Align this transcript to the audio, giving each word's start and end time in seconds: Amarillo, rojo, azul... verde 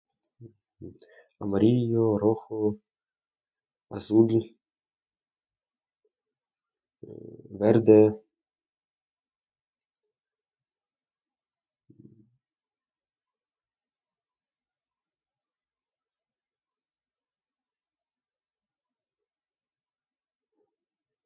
Amarillo, 1.43 2.17
rojo, 2.23 2.57
azul... 3.97 4.29
verde 7.59 7.95